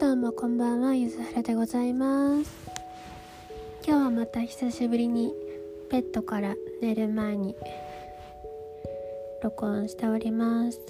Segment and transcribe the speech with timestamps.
[0.00, 2.50] どうもこんばんはゆずはらでございます。
[3.86, 5.34] 今日はまた久しぶりに
[5.90, 7.54] ベッドから寝る前に
[9.42, 10.80] 録音しております。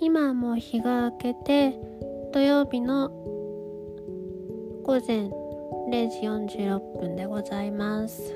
[0.00, 1.74] 今はもう日が明けて
[2.32, 3.10] 土曜日の
[4.84, 5.28] 午前
[5.90, 6.20] 0時
[6.56, 8.32] 46分でございます。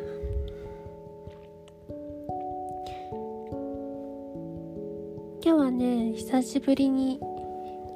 [5.43, 7.19] 今日はね久しぶりに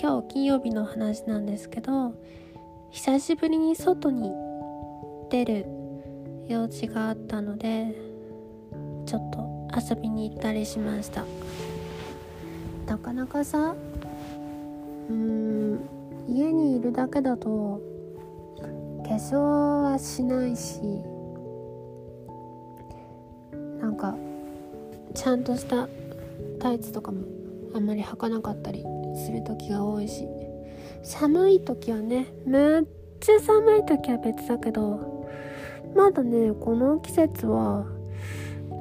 [0.03, 2.13] 今日金曜日の話なんですけど
[2.91, 4.33] 久しぶりに外に
[5.31, 5.67] 出る
[6.49, 7.95] 用事があったので
[9.07, 11.25] ちょっと遊びに行ったりしました。
[12.85, 13.77] なかなかさ
[15.09, 15.81] うーん
[16.27, 17.81] 家にいるだけだと
[19.05, 19.37] 化粧
[19.83, 20.81] はしないし
[23.81, 24.17] なんか
[25.15, 25.89] ちゃんとした
[26.59, 27.23] タイツとかも
[27.73, 28.85] あんまり履かなかったり
[29.15, 30.27] する時が多いし。
[31.03, 32.83] 寒い時はねめっ
[33.19, 35.29] ちゃ寒い時は別だけど
[35.97, 37.87] まだねこの季節は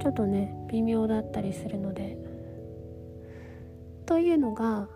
[0.02, 2.18] ちょっとね微妙だったりするので。
[4.12, 4.90] というのが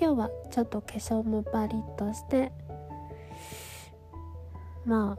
[0.00, 2.50] 今日はちょっと化粧もバリッとして
[4.84, 5.18] まあ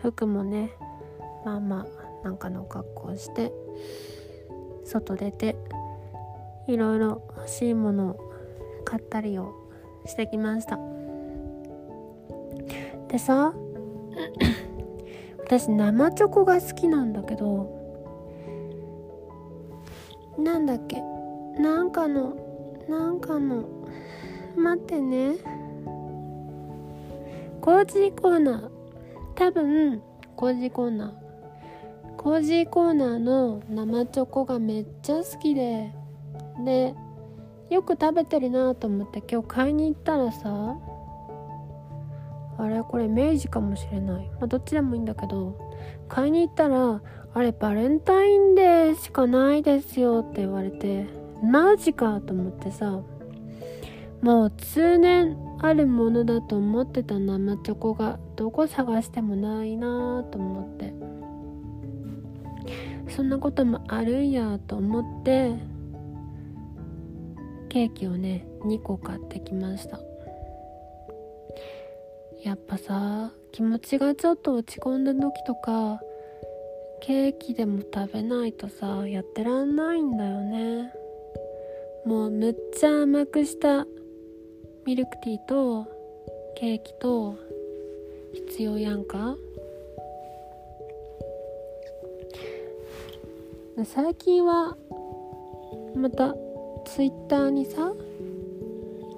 [0.00, 0.70] 服もね
[1.44, 1.84] まあま
[2.22, 3.52] あなんかの格好して
[4.84, 5.56] 外出て
[6.72, 8.32] いろいろ欲しいものを
[8.84, 9.54] 買ったりを
[10.06, 10.78] してきました。
[13.08, 13.52] でさ
[15.44, 17.78] 私生チョコが好きなんだけど
[20.38, 21.02] なんだっけ
[21.60, 22.34] なんかの
[22.88, 23.64] なんかの
[24.56, 25.36] 待ってね。
[27.60, 28.70] コージーコーナー。
[29.34, 30.02] 多分
[30.36, 32.16] コージーコーナー。
[32.16, 36.01] コージーコーナーの生チョコがめっちゃ好きで。
[36.64, 36.94] で
[37.70, 40.76] よく食べてるなと思って今日買いに行ったらさ
[42.58, 44.28] あれこれ明治かもしれない。
[44.38, 45.58] まあどっちでもいいんだけど
[46.08, 47.00] 買いに行ったら
[47.34, 51.06] あれバレンタインデーしかないですよって言われて
[51.42, 53.00] マジかと思ってさ
[54.20, 60.92] もう通年あるものだと思ってた生チョコがどこ探してもないなと思って。
[63.08, 65.52] そんなこともあるんやと思って
[67.72, 69.98] ケーキをね2個買ってきました。
[72.44, 75.98] やっぱさ気持ちがちょっと落ち込んだ時とか
[77.00, 80.92] ケーキでも食べないとさやってらんないんだよね。
[82.04, 83.86] もうむっちゃ甘くした
[84.84, 85.86] ミルクティーと
[86.54, 87.38] ケーキと
[88.34, 89.34] 必要やんか。
[93.86, 94.76] 最近は
[95.96, 96.34] また
[96.84, 97.92] ツイッターにさ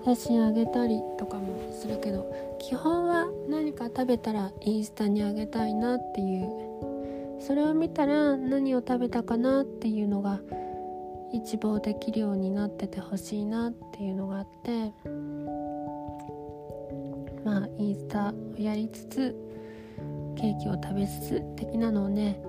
[0.04, 6.74] 写真あげたりとかもするけど基本は何か食べたらインスタにあげたいなっていう。
[7.46, 10.40] それを見たら何を食べたかなっていうのが
[11.30, 14.92] 一望できるようになっててほしいなっていうのがあって
[17.44, 19.36] まあインスタをやりつつ
[20.36, 22.40] ケーキを食べつつ的なのをね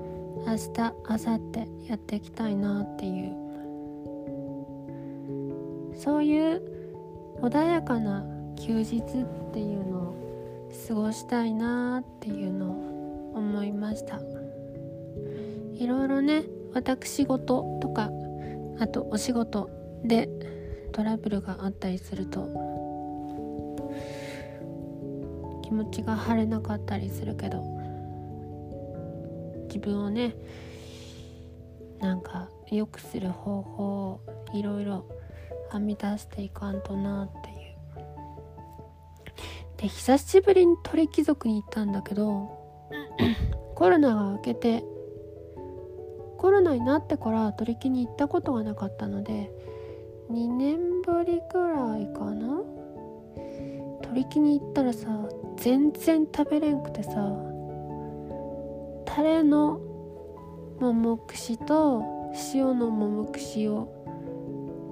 [0.47, 1.39] 明日明後
[1.83, 3.44] 日やっていきたいなっていう
[5.95, 6.61] そういう
[7.41, 8.25] 穏やかな
[8.55, 9.01] 休日っ
[9.53, 14.19] ていうのを過ごしたいなっていうのを思いました。
[15.77, 18.09] いろいろね私事とか
[18.79, 19.69] あとお仕事
[20.03, 20.29] で
[20.91, 22.47] トラブルがあったりすると
[25.63, 27.61] 気持ちが晴れなかったりするけど
[29.67, 30.35] 自分をね
[31.99, 34.21] なんか良くする方法を
[34.53, 35.05] いろいろ
[35.71, 37.55] 編み出していかんとなっていう。
[39.77, 42.49] で久しぶりに鳥貴族に行ったんだけど
[43.75, 44.85] コロナが明けて
[46.37, 49.51] コロナになってから鳥貴に行ったことがなかったので
[50.31, 52.61] 2年ぶりくらいかな？
[54.03, 55.07] 鳥貴に行ったらさ
[55.57, 57.11] 全然食べれんくてさ
[59.05, 59.79] タレの
[60.79, 62.03] 桃串と
[62.53, 63.94] 塩の桃串を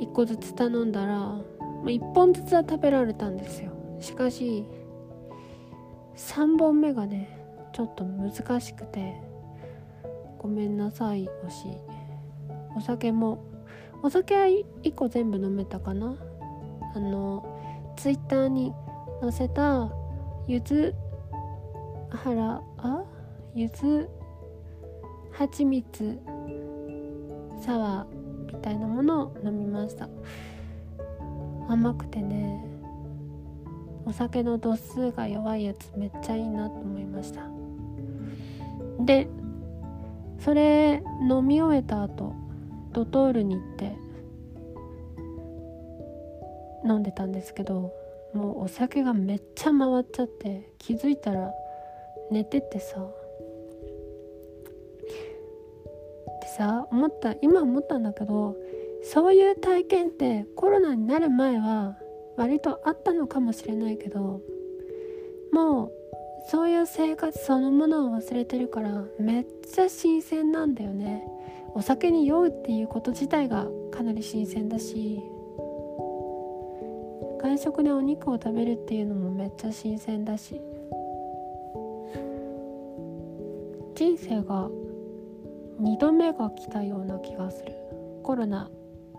[0.03, 1.43] 1個ずつ頼んだらま
[1.85, 3.71] 1本ずつは食べられたんですよ。
[3.99, 4.65] しかし
[6.15, 7.39] 3本目がね
[7.73, 9.15] ちょっと難しくて
[10.37, 11.67] ごめんなさいおし。
[12.75, 13.43] お酒も
[14.01, 16.15] お酒は1個全部飲めたかな。
[16.95, 17.45] あの
[17.95, 18.73] ツイッターに
[19.21, 19.89] 載せた
[20.47, 20.95] ゆず
[22.09, 23.03] はらあ？
[23.55, 24.09] ゆず
[25.31, 26.19] はちみつ
[27.63, 28.12] サワー
[28.53, 30.07] みたいなものを飲みました。
[31.69, 32.63] 甘くてね
[34.05, 37.41] お酒の度数が弱いやつめっちゃいいなと思いました。
[38.99, 39.27] で
[40.39, 42.35] それ飲み終えた後
[42.91, 43.95] ドトールに行って
[46.85, 47.93] 飲んでたんですけど
[48.33, 51.51] もうお酒がめっちゃ回っちゃって気づいたら
[52.29, 53.07] 寝ててさ
[56.55, 58.55] さ思った今思ったんだけど
[59.03, 61.97] そういう体験ってコロナになる前は
[62.37, 64.41] 割とあったのかもしれないけど
[65.51, 65.91] もう
[66.49, 71.25] そういう生活そのものを忘れてるからめっちゃ新鮮なんだよね。
[71.75, 75.19] お酒に酔うっていうこと自体がかなり新鮮だし
[77.41, 80.61] 外食でお肉を食べるっていうのもめっちゃ新鮮だし
[83.95, 84.69] 人生が
[85.83, 87.73] 2度目が来たような気がする。
[88.23, 88.69] コロナ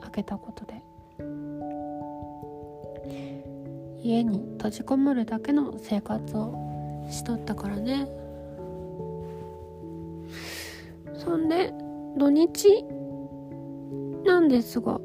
[0.02, 0.82] 明けたことで。
[4.02, 6.54] 家に閉じこもるだけの生活を
[7.10, 8.08] しとったからね。
[11.14, 11.72] そんで
[12.16, 12.84] 土日
[14.24, 15.00] なんですが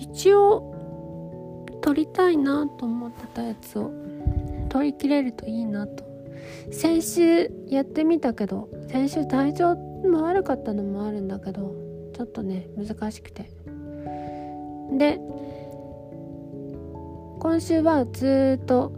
[0.00, 3.90] 一応撮りたいなと思ってたやつを
[4.70, 6.11] 撮りきれるといいなと
[6.70, 11.74] 先週やってみたけど先週体調も悪かったのもあるんだけど
[12.14, 13.50] ちょっとね難しくて。
[14.98, 15.18] で
[17.40, 18.92] 今週はずっと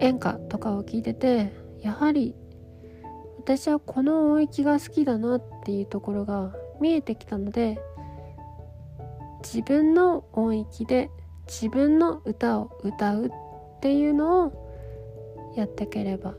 [0.00, 2.36] 演歌とかを聞いててやはり
[3.38, 7.80] 私はこの音域が好きだなっていうところが見えてきたので
[9.42, 11.10] 自分の音域で
[11.46, 13.30] 自分の歌を歌うっ
[13.80, 14.63] ていうのを
[15.56, 16.34] やってければ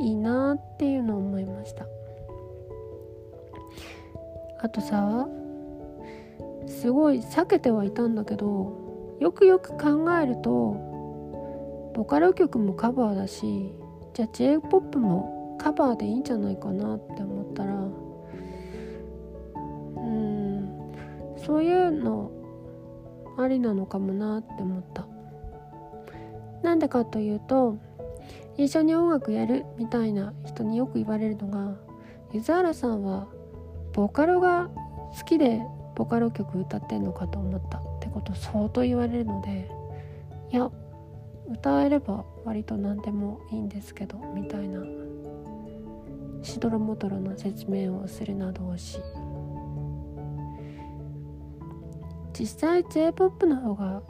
[0.00, 1.86] いいなっていうのを思いました。
[4.64, 5.28] あとさ
[6.66, 13.74] すごい避けてはいたんだけどよくよく考えるとボカロ曲もカバーだし
[14.14, 17.74] じゃあ J−POP もカバーでいいんじゃないかなって思ったら
[19.96, 20.94] うん
[21.36, 22.30] そういうの
[23.36, 25.13] ありなのかもなって思った。
[26.74, 27.78] なんでかというと
[28.56, 31.76] 一緒に音楽やるみたいな人によく言われるのが
[32.32, 33.28] 湯沢原さんは
[33.92, 34.70] ボカロが
[35.16, 35.62] 好きで
[35.94, 39.70] ボカロ曲歌ってんのかと思ったってこと相当言われるので
[40.50, 40.68] いや
[41.48, 44.82] 歌えれば割と何でもいいんですけどみたいな
[46.42, 48.98] しどろもどろな説明をするなどをし。
[52.36, 54.02] 実際 J−POP の方が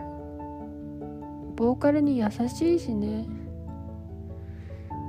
[1.57, 3.27] ボーカルに優しいしね。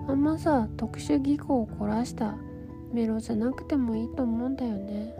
[0.07, 2.35] あんまさ特殊技巧を凝らした
[2.93, 5.15] メロじゃなくてもいいと思うんだよね。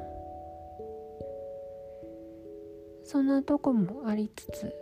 [3.03, 4.73] そんなとこもありつつ。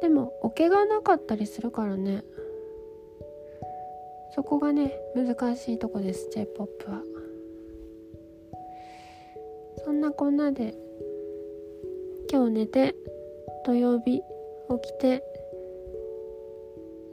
[0.00, 2.24] でもおけがなかったりするからね。
[4.34, 7.02] そこがね難しいとこです j p o p は。
[9.84, 10.74] そんなこんなで
[12.32, 12.96] 今日寝て
[13.64, 14.22] 土曜日
[14.70, 15.22] 起きて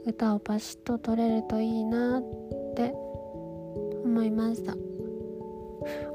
[0.06, 2.22] 歌をパシッと撮れるといいなっ
[2.74, 2.92] て
[4.04, 4.74] 思いました。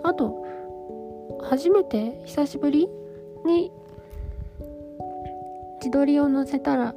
[0.03, 0.45] あと
[1.43, 2.87] 初めて久しぶり
[3.45, 3.71] に
[5.79, 6.95] 自撮りを載せたら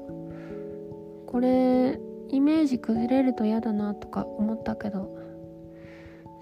[1.26, 1.98] これ
[2.30, 5.16] イメージ崩れると嫌だなとか思ったけど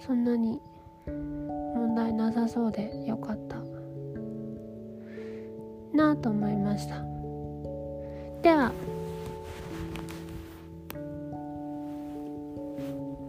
[0.07, 0.61] そんなに
[1.07, 3.57] 問題なさそうでよかった
[5.97, 7.18] なあと思いました。
[8.43, 8.73] では。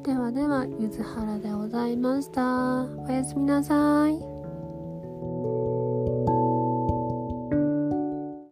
[0.03, 2.83] ではではゆずはらでございました。
[2.83, 4.28] おやすみなさい。